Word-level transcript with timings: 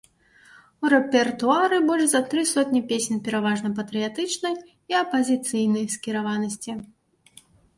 У 0.85 0.89
рэпертуары 0.93 1.77
больш 1.89 2.07
за 2.13 2.21
тры 2.31 2.45
сотні 2.53 2.81
песень 2.93 3.21
пераважна 3.27 3.69
патрыятычнай 3.81 4.55
і 4.95 4.99
апазіцыйнай 5.03 5.85
скіраванасці. 5.99 6.71